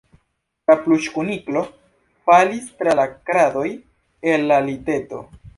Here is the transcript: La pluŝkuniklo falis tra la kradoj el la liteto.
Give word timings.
La 0.71 0.75
pluŝkuniklo 0.85 1.61
falis 2.29 2.65
tra 2.81 2.97
la 3.03 3.07
kradoj 3.29 3.67
el 4.33 4.51
la 4.55 4.63
liteto. 4.71 5.25